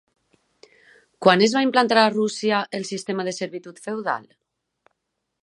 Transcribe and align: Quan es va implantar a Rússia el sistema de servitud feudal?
Quan 1.25 1.43
es 1.47 1.53
va 1.57 1.63
implantar 1.65 1.99
a 2.05 2.13
Rússia 2.15 2.63
el 2.79 2.89
sistema 2.93 3.27
de 3.29 3.35
servitud 3.43 3.85
feudal? 3.87 4.27